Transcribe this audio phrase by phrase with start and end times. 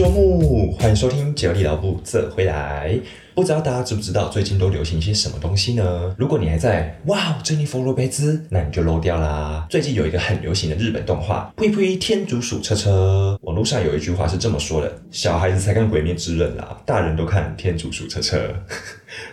[0.00, 2.98] 周末，欢迎收听九里老布这回来。
[3.34, 6.14] 不知道大家知不知道最近都流行一些什么东西呢？
[6.16, 9.66] 如果你还在哇，珍妮佛罗贝兹，那你就漏掉啦。
[9.68, 18.38] 最近有一个很流行的日本动画《呸呸天竺鼠车车》，网络上有一句话是这么说的：小孩子才看《鬼灭之刃》啦，大人都看《天竺鼠车车》。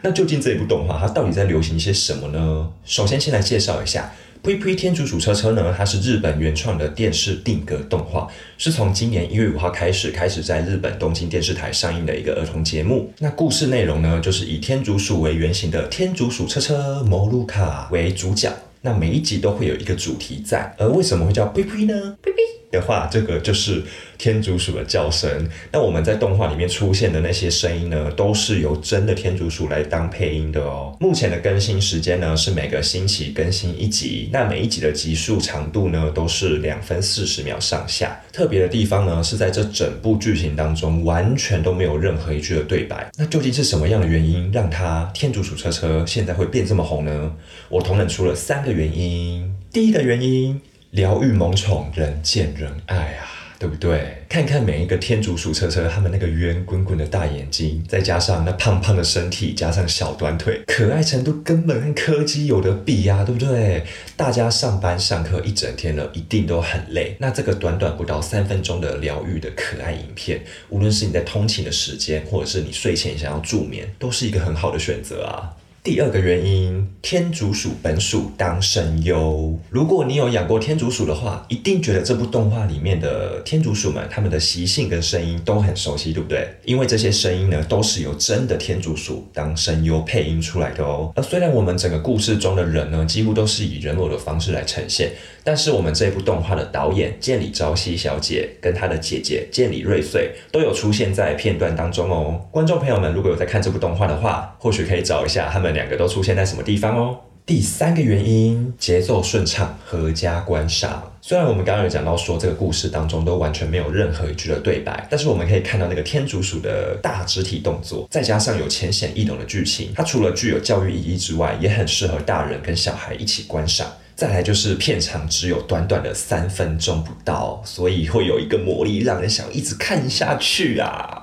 [0.02, 2.70] 那究竟这一部动画它到底在流行一些什么呢？
[2.86, 4.12] 首先先来介绍一下。
[4.50, 13.12] 《呸呸天竺鼠车车》呢，它是日本原创的电视定格动画，是从今年一月五号开始，开始在日本东京电视台上映的一个儿童节目。
[13.18, 18.54] 那故事内容呢，就是以天竺鼠为原型的天竺鼠车车摩鲁卡为主角。
[18.82, 22.16] 那每一集都会有一个主题在，而为什么会叫呸呸呢？
[22.21, 22.56] 呸呸。
[22.71, 23.81] 的话，这个就是
[24.17, 25.48] 天竺鼠的叫声。
[25.71, 30.95] 那我们在动画里面出现的那些声音呢，都是由真的天竺鼠来当配音的哦。
[30.99, 38.20] 目前的更新时间呢是每个星期更新一集，那每一集的集数长度呢都是两分四十秒上下。
[38.34, 43.10] 特别的地方呢是在这整部剧情当中完全都没有任何一句的对白。
[43.18, 47.34] 那究竟是什么样的原因让它天竺鼠车车现在会变这么红呢？
[47.70, 49.55] 我同等出了三个原因。
[49.71, 50.60] 第一个原因。
[50.98, 54.17] 疗愈萌宠，人见人爱啊，对不对？
[54.27, 63.85] 看看每一个天竺鼠车车，他们那个圆滚滚的大眼睛，再加上那胖胖的身体，加上小短腿，可爱程度根本跟柯基有得比呀，对不对？
[64.16, 67.16] 大家上班上课一整天了，一定都很累。
[67.19, 75.53] 那这个短短不到三分钟的疗愈的可爱影片，无论是你在通勤的时间，或者是你睡前想要助眠，都是一个很好的选择啊。
[75.88, 79.57] 第二个原因，天竺鼠本属当声优。
[79.69, 86.46] 如果你有养过天竺鼠的话，一定觉得这部动画里面的天竺鼠们，它们的习性跟声音都很熟悉，对不对？
[86.66, 91.09] 因为这些声音呢，都是由真的天竺鼠当声优配音出来的哦。
[91.16, 95.12] 而虽然我们整个故事中的人呢，几乎都是以人偶的方式来呈现。
[95.46, 102.46] 但是我们这部动画的导演建里朝夕小姐跟她的姐姐建里瑞穗都有出现在片段当中哦。
[102.51, 107.19] 观众朋友们如果有在看这部动画的话，或许可以找一下他们两个都出现在什么地方哦。
[107.45, 111.13] 第三个原因，节奏顺畅，合家观赏。
[111.21, 123.87] 虽然我们刚刚有讲到说这个故事当中都完全没有任何一句的对白，但是我们可以看到那个天竺鼠的大肢体动作，再加上有浅显易懂的剧情，它除了具有教育意义之外，也很适合大人跟小孩一起观赏。
[124.16, 131.21] 再来就是片长只有短短的三分钟不到，所以会有一个魔力，让人想一直看下去啊！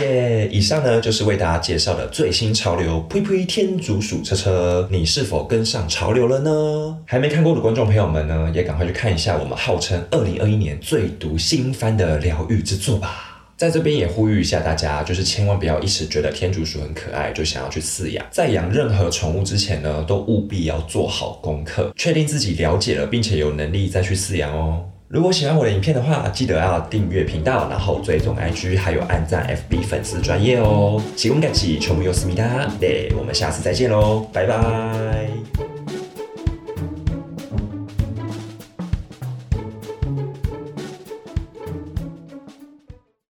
[0.00, 0.48] 耶！
[0.50, 6.96] 以上呢就是为大家介绍的最新潮流，呸呸天竺鼠车车，你是否跟上潮流了呢？
[7.06, 13.34] 还没看过的观众朋友们呢，也赶快去看一下我们号称二零二一年最毒新番的疗愈之作吧。
[13.56, 18.24] 在这边也呼吁一下大家，就是千万不要一时觉得天竺鼠很可爱就想要去饲养。
[18.30, 24.84] 在养任何宠物之前呢，都务必要做好功课，确定自己了解了并且有能力再去饲养哦。
[25.08, 31.02] 如果喜欢我的影片的话，记得要订阅频道，然后追踪 IG，还有按赞 FB 粉丝专业哦。
[31.16, 35.67] 喜欢感谢，全部有思密达，对，我们下次再见喽，拜拜。